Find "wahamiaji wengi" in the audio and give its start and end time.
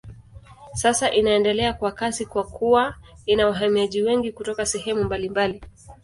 3.47-4.31